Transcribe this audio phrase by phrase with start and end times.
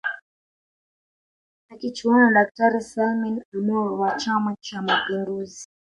[1.69, 5.67] Akichuana na daktari Salmin Amour wa chama cha mapinduzi